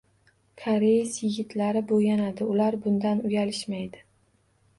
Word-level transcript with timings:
Koreys 0.61 1.11
yigitlari 1.25 1.83
bo‘yanadi, 1.91 2.49
ular 2.55 2.79
bundan 2.87 3.23
uyalishmaydi. 3.31 4.03